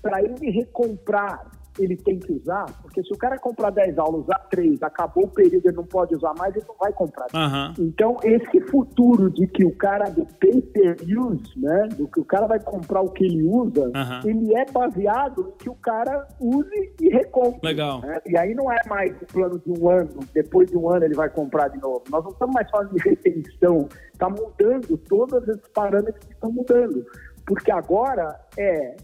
[0.00, 4.38] para ele recomprar, ele tem que usar, porque se o cara comprar 10 aulas, usar
[4.50, 7.26] 3, acabou o período, ele não pode usar mais, ele não vai comprar.
[7.34, 7.74] Aham.
[7.78, 12.24] Então, esse futuro de que o cara do pay per use, né, do que o
[12.24, 14.20] cara vai comprar o que ele usa, Aham.
[14.24, 17.60] ele é baseado em que o cara use e recompre.
[17.62, 18.00] Legal.
[18.02, 18.20] né?
[18.26, 21.14] E aí não é mais o plano de um ano, depois de um ano ele
[21.14, 22.02] vai comprar de novo.
[22.10, 27.04] Nós não estamos mais falando de retenção, está mudando, todos esses parâmetros estão mudando.
[27.46, 28.96] Porque agora é,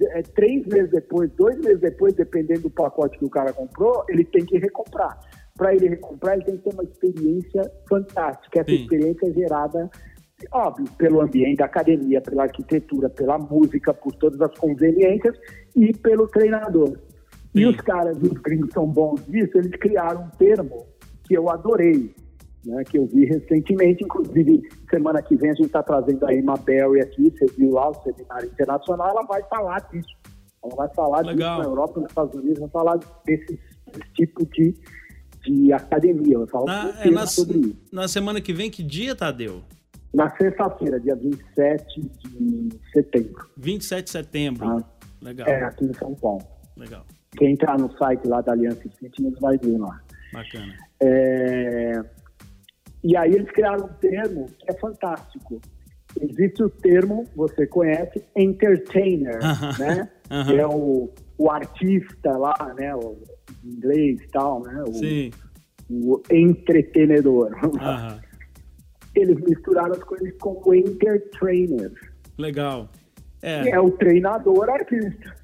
[0.00, 4.24] é três meses depois, dois meses depois, dependendo do pacote que o cara comprou, ele
[4.24, 5.18] tem que recomprar.
[5.56, 8.60] Para ele recomprar, ele tem que ter uma experiência fantástica.
[8.60, 8.82] Essa Sim.
[8.82, 9.90] experiência é gerada,
[10.52, 15.36] óbvio, pelo ambiente da academia, pela arquitetura, pela música, por todas as conveniências
[15.74, 16.98] e pelo treinador.
[17.54, 17.66] E Sim.
[17.66, 20.86] os caras, os gringos são bons disso, eles criaram um termo
[21.24, 22.14] que eu adorei,
[22.66, 26.54] né, que eu vi recentemente, inclusive semana que vem a gente está trazendo a Emma
[26.56, 30.14] Berry aqui, você viu lá o seminário internacional, ela vai falar disso.
[30.64, 31.56] Ela vai falar Legal.
[31.58, 33.46] disso na Europa, nos Estados Unidos, vai falar desse,
[33.86, 34.74] desse tipo de,
[35.44, 36.38] de academia.
[36.38, 37.76] Vai falar Na, um é na, sobre isso.
[37.92, 39.62] na semana que vem, que dia, Tadeu?
[40.12, 43.46] Na sexta-feira, dia 27 de setembro.
[43.56, 44.66] 27 de setembro.
[44.68, 44.82] Ah.
[45.22, 46.42] Legal, É, aqui em São Paulo.
[46.76, 47.04] legal.
[47.36, 50.00] Quem entrar no site lá da Aliança Fitness vai ver lá.
[50.32, 50.74] Bacana.
[51.02, 51.92] É,
[53.06, 55.60] E aí eles criaram um termo que é fantástico.
[56.20, 59.78] Existe o termo, você conhece, entertainer, Aham.
[59.78, 60.10] né?
[60.28, 60.44] Aham.
[60.52, 62.96] Que é o, o artista lá, né?
[62.96, 63.16] O
[63.64, 64.82] inglês e tal, né?
[64.88, 65.30] O, Sim.
[65.88, 67.52] o entretenedor.
[67.80, 68.20] Aham.
[69.14, 71.92] Eles misturaram as coisas com o entertainer,
[72.36, 72.90] Legal.
[73.40, 75.36] É, é o treinador artista.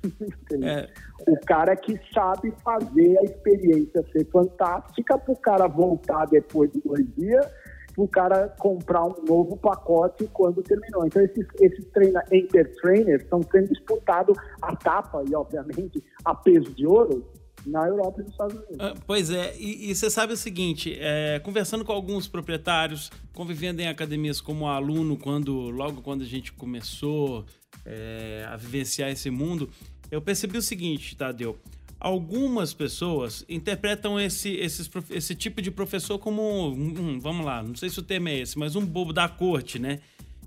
[0.64, 0.88] é,
[1.26, 6.80] O cara que sabe fazer a experiência ser fantástica para o cara voltar depois de
[6.80, 7.46] dois dias,
[7.94, 11.06] para o cara comprar um novo pacote quando terminou.
[11.06, 16.86] Então, esses, esses treina, enter-trainers estão sendo disputados a tapa e, obviamente, a peso de
[16.86, 17.24] ouro
[17.66, 18.76] na Europa e nos Estados Unidos.
[18.78, 23.80] Ah, Pois é, e, e você sabe o seguinte, é, conversando com alguns proprietários, convivendo
[23.80, 27.44] em academias como aluno, quando logo quando a gente começou
[27.84, 29.68] é, a vivenciar esse mundo,
[30.12, 31.58] eu percebi o seguinte, Tadeu.
[31.98, 36.76] Algumas pessoas interpretam esse, esses esse tipo de professor como,
[37.20, 40.00] vamos lá, não sei se o termo é esse, mas um bobo da corte, né?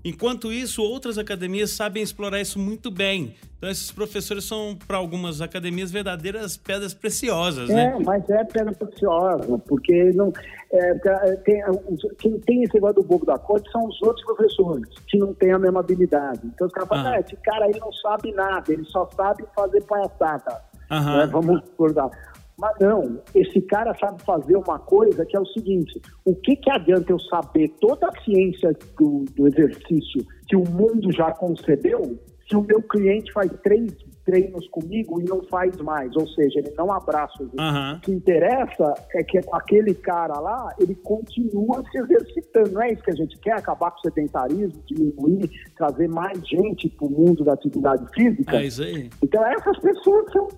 [0.08, 3.34] Enquanto isso, outras academias sabem explorar isso muito bem.
[3.58, 7.86] Então, esses professores são, para algumas academias, verdadeiras pedras preciosas, né?
[7.86, 10.32] É, mas é pedra preciosa, porque não,
[10.72, 14.24] é, pra- tem, os- quem tem esse negócio do bobo da corte são os outros
[14.24, 16.40] professores, que não têm a mesma habilidade.
[16.44, 17.14] Então os caras falam, Ah.
[17.16, 20.62] ah, esse cara aí não sabe nada, ele só sabe fazer palhaçada.
[20.88, 22.10] Né, Vamos acordar.
[22.58, 26.70] Mas não, esse cara sabe fazer uma coisa que é o seguinte: o que, que
[26.70, 32.56] adianta eu saber toda a ciência do, do exercício que o mundo já concebeu se
[32.56, 33.92] o meu cliente faz três
[34.24, 36.16] treinos comigo e não faz mais?
[36.16, 37.50] Ou seja, ele não abraça o.
[37.60, 37.98] Aham.
[37.98, 42.72] O que interessa é que aquele cara lá, ele continua se exercitando.
[42.72, 46.88] Não é isso que a gente quer, acabar com o sedentarismo, diminuir, trazer mais gente
[46.88, 48.56] para o mundo da atividade física.
[48.56, 49.10] É isso aí.
[49.22, 50.48] Então essas pessoas são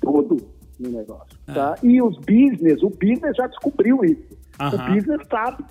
[0.00, 1.52] tudo no negócio, É.
[1.52, 1.74] tá?
[1.82, 4.36] E os business, o business já descobriu isso.
[4.60, 4.90] Aham.
[4.90, 5.64] O business sabe,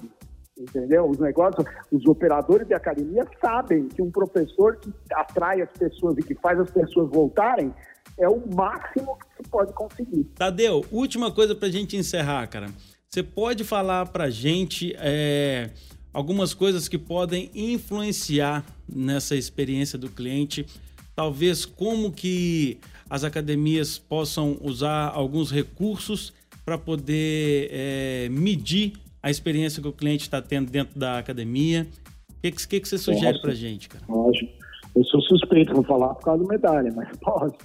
[0.57, 1.07] entendeu?
[1.09, 6.23] Os negócios, os operadores de academia sabem que um professor que atrai as pessoas e
[6.23, 7.73] que faz as pessoas voltarem
[8.17, 10.23] é o máximo que se pode conseguir.
[10.35, 12.67] Tadeu, última coisa pra gente encerrar, cara.
[13.09, 15.69] Você pode falar pra gente é,
[16.13, 20.65] algumas coisas que podem influenciar nessa experiência do cliente?
[21.13, 22.79] talvez como que
[23.11, 30.23] as academias possam usar alguns recursos para poder é, medir a experiência que o cliente
[30.23, 31.85] está tendo dentro da academia.
[32.29, 34.05] O que, que, que você sugere para a gente, cara?
[34.07, 34.49] Lógico.
[34.95, 37.57] Eu sou suspeito, vou falar por causa do medalha, mas posso.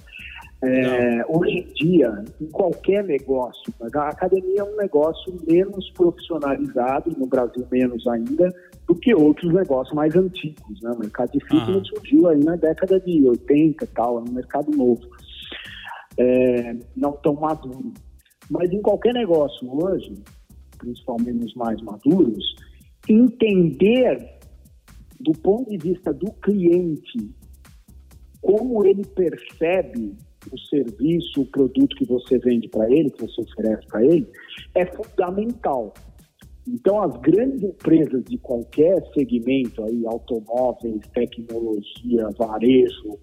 [0.61, 7.25] É, hoje em dia, em qualquer negócio, a academia é um negócio menos profissionalizado, no
[7.25, 8.53] Brasil menos ainda,
[8.85, 10.81] do que outros negócios mais antigos.
[10.81, 10.91] Né?
[10.91, 14.75] O mercado de fitness surgiu aí na década de 80 e tal, é um mercado
[14.75, 15.07] novo,
[16.17, 17.93] é, não tão maduro.
[18.49, 20.13] Mas em qualquer negócio hoje,
[20.77, 22.55] principalmente nos mais maduros,
[23.09, 24.37] entender
[25.19, 27.31] do ponto de vista do cliente
[28.41, 30.15] como ele percebe
[30.51, 34.27] o serviço, o produto que você vende para ele, que você oferece para ele,
[34.75, 35.93] é fundamental.
[36.67, 43.19] Então, as grandes empresas de qualquer segmento, aí, automóveis, tecnologia, varejo,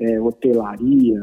[0.00, 1.20] é, hotelaria,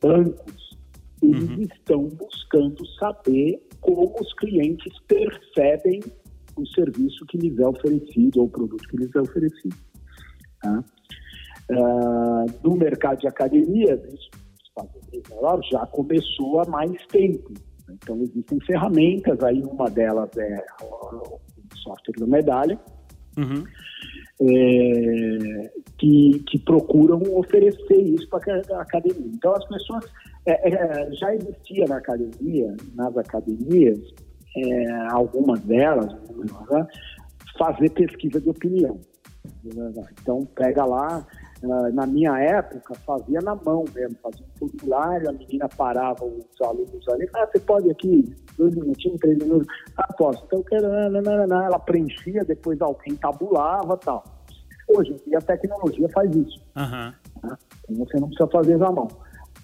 [0.00, 0.78] bancos,
[1.22, 1.62] eles uhum.
[1.62, 6.00] estão buscando saber como os clientes percebem
[6.56, 9.76] o serviço que lhes é oferecido ou o produto que lhes é oferecido.
[10.60, 10.84] Tá?
[11.70, 14.30] Uh, no mercado de academias, isso
[15.70, 17.52] já começou há mais tempo.
[17.90, 21.38] Então, existem ferramentas, aí uma delas é o
[21.76, 22.78] software da medalha,
[23.38, 23.64] uhum.
[24.40, 29.30] É, que, que procuram oferecer isso para a academia.
[29.34, 30.04] Então, as pessoas.
[30.46, 33.98] É, é, já existia na academia, nas academias,
[34.58, 36.86] é, algumas delas, né,
[37.58, 39.00] fazer pesquisa de opinião.
[40.20, 41.26] Então, pega lá,
[41.92, 47.08] na minha época, fazia na mão mesmo, fazia um formulário, a menina parava os alunos
[47.08, 52.44] ali, ah, você pode aqui, dois minutinhos, três minutos, ah, posso, então quero, ela preenchia,
[52.44, 54.24] depois alguém tabulava tal.
[54.88, 56.60] Hoje em dia a tecnologia faz isso.
[56.76, 57.12] Uhum.
[57.42, 57.56] Né?
[57.88, 59.08] Então você não precisa fazer na mão.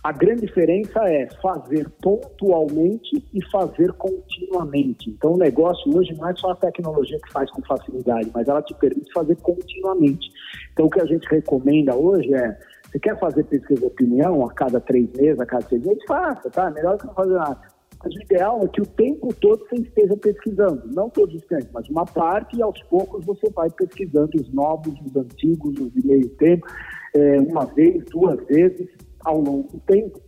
[0.02, 5.10] A grande diferença é fazer pontualmente e fazer continuamente.
[5.10, 8.62] Então, o negócio hoje não é só a tecnologia que faz com facilidade, mas ela
[8.62, 10.30] te permite fazer continuamente.
[10.72, 12.58] Então, o que a gente recomenda hoje é:
[12.90, 16.02] você quer fazer pesquisa de opinião a cada três meses, a cada seis meses?
[16.08, 16.70] Faça, tá?
[16.70, 17.60] Melhor que não fazer nada.
[18.02, 21.68] Mas o ideal é que o tempo todo você esteja pesquisando, não todos os tempos,
[21.74, 26.06] mas uma parte e aos poucos você vai pesquisando os novos, os antigos, os de
[26.06, 26.66] meio tempo,
[27.14, 28.88] é, uma vez, duas vezes
[29.24, 30.20] ao longo do tempo,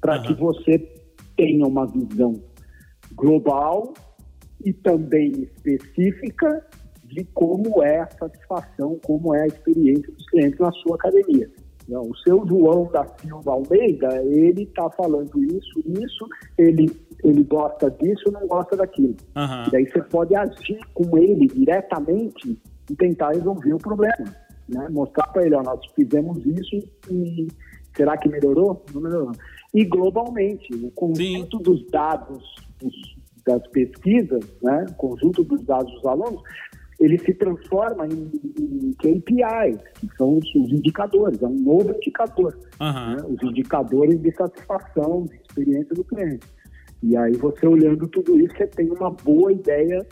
[0.00, 0.22] para uhum.
[0.22, 0.78] que você
[1.36, 2.34] tenha uma visão
[3.14, 3.94] global
[4.64, 6.66] e também específica
[7.04, 11.48] de como é a satisfação, como é a experiência dos clientes na sua academia.
[11.88, 16.26] Não, o seu João da Silva Almeida, ele está falando isso, isso,
[16.58, 16.90] ele,
[17.22, 19.14] ele gosta disso, não gosta daquilo.
[19.36, 19.70] Uhum.
[19.70, 24.24] Daí você pode agir com ele diretamente e tentar resolver o problema.
[24.68, 24.88] Né?
[24.90, 26.76] Mostrar para ele, ó, nós fizemos isso
[27.08, 27.46] e
[27.96, 28.84] Será que melhorou?
[28.92, 29.32] Não melhorou.
[29.74, 31.62] E globalmente, o conjunto Sim.
[31.62, 36.42] dos dados dos, das pesquisas, né, o conjunto dos dados dos alunos,
[36.98, 42.58] ele se transforma em, em KPIs, que são os, os, indicadores, é um novo indicador.
[42.80, 43.16] Uhum.
[43.16, 46.46] Né, os indicadores de satisfação, de experiência do cliente.
[47.02, 50.04] E aí você olhando tudo isso, você tem uma boa ideia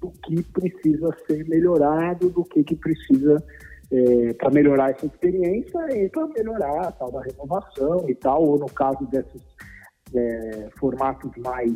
[0.00, 3.36] do que precisa ser melhorado, do que, que precisa
[3.92, 8.58] é, para melhorar essa experiência e para melhorar a tal da renovação e tal, ou
[8.58, 9.42] no caso desses
[10.14, 11.72] é, formatos mais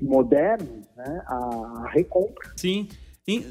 [0.00, 2.52] modernos, né, a, recompra.
[2.56, 2.88] Sim.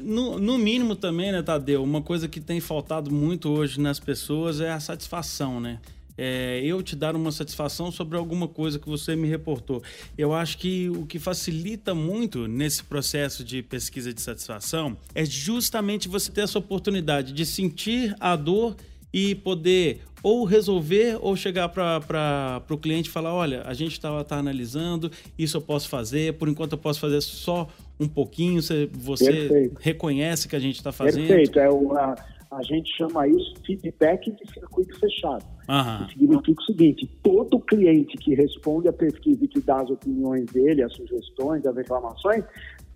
[0.02, 1.82] No, no, mínimo também, né, Tadeu?
[1.82, 5.80] Uma coisa que tem faltado muito hoje nas pessoas é a satisfação, né?
[6.22, 9.82] É, eu te dar uma satisfação sobre alguma coisa que você me reportou.
[10.18, 16.08] Eu acho que o que facilita muito nesse processo de pesquisa de satisfação é justamente
[16.08, 18.76] você ter essa oportunidade de sentir a dor
[19.10, 24.22] e poder ou resolver ou chegar para o cliente e falar: olha, a gente está
[24.22, 27.66] tá analisando, isso eu posso fazer, por enquanto eu posso fazer só
[27.98, 31.26] um pouquinho, você, você reconhece que a gente está fazendo.
[31.26, 32.14] Perfeito, é uma
[32.50, 35.44] a gente chama isso feedback de circuito fechado.
[35.68, 36.08] Uhum.
[36.08, 40.82] significa o seguinte: todo cliente que responde à pesquisa e que dá as opiniões dele,
[40.82, 42.44] as sugestões, as reclamações,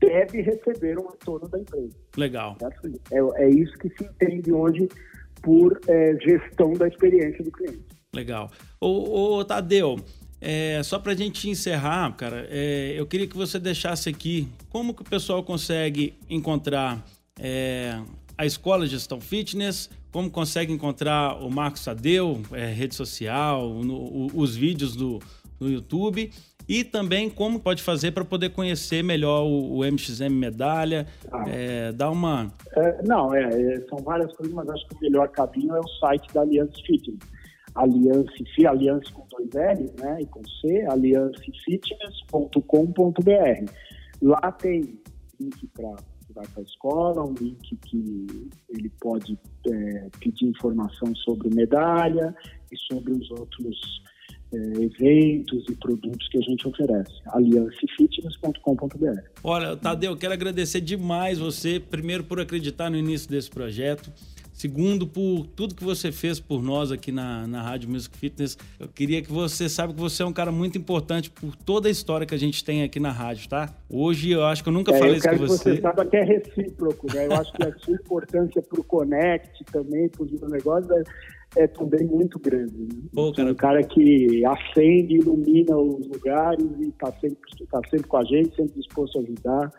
[0.01, 1.97] deve receber um retorno da empresa.
[2.17, 2.57] Legal.
[3.13, 4.89] É, é isso que se entende hoje
[5.41, 7.85] por é, gestão da experiência do cliente.
[8.13, 8.51] Legal.
[8.81, 9.97] Ô, ô Tadeu,
[10.41, 14.95] é, só para a gente encerrar, cara, é, eu queria que você deixasse aqui como
[14.95, 17.05] que o pessoal consegue encontrar
[17.39, 18.01] é,
[18.37, 23.95] a Escola de Gestão Fitness, como consegue encontrar o Marcos Sadeu, é, rede social, no,
[23.95, 25.21] o, os vídeos do,
[25.61, 26.31] no YouTube
[26.69, 31.45] e também como pode fazer para poder conhecer melhor o, o MXM Medalha, ah.
[31.47, 32.51] é, dar uma...
[32.77, 35.89] É, não, é, é, são várias coisas, mas acho que o melhor caminho é o
[36.01, 37.19] site da Aliança Fitness.
[37.75, 38.33] Aliança,
[38.69, 43.71] Aliança com dois L, né, e com C, aliancefitness.com.br.
[44.23, 44.99] Lá tem
[45.41, 45.97] link para
[46.35, 48.27] vai para a escola, um link que
[48.69, 52.35] ele pode é, pedir informação sobre medalha
[52.73, 54.03] e sobre os outros
[54.53, 57.13] é, eventos e produtos que a gente oferece.
[57.29, 59.21] aliancefitness.com.br.
[59.43, 64.13] Olha, Tadeu, eu quero agradecer demais você, primeiro por acreditar no início desse projeto.
[64.55, 68.57] Segundo, por tudo que você fez por nós aqui na, na Rádio Music Fitness.
[68.79, 71.91] Eu queria que você saiba que você é um cara muito importante por toda a
[71.91, 73.75] história que a gente tem aqui na rádio, tá?
[73.91, 75.71] Hoje eu acho que eu nunca é, falei eu isso com você.
[75.71, 77.27] Que você saiba que é recíproco, né?
[77.27, 80.91] Eu acho que a sua importância para o Connect também, para os negócios,
[81.57, 82.79] é, é, também muito grande.
[82.79, 83.03] Né?
[83.13, 83.51] Pô, cara...
[83.51, 87.39] Um cara que acende, ilumina os lugares e está sempre,
[87.69, 89.73] tá sempre com a gente, sempre disposto a ajudar.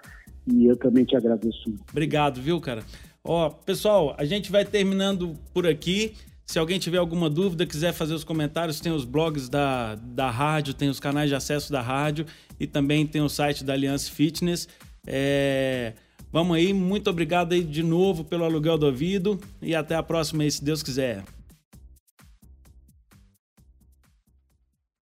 [0.47, 1.73] E eu também te agradeço.
[1.89, 2.83] Obrigado, viu, cara?
[3.27, 6.13] Ó, pessoal, a gente vai terminando por aqui.
[6.45, 10.75] Se alguém tiver alguma dúvida, quiser fazer os comentários, tem os blogs da, da rádio,
[10.75, 12.27] tem os canais de acesso da rádio
[12.59, 14.69] e também tem o site da Aliança Fitness.
[15.07, 15.93] É...
[16.31, 20.43] Vamos aí, muito obrigado aí de novo pelo aluguel do ouvido e até a próxima
[20.43, 21.23] aí, se Deus quiser.